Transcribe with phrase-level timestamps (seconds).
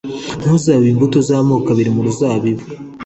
[0.41, 2.63] Ntuzabibe imbuto z amoko abiri mu ruzabibu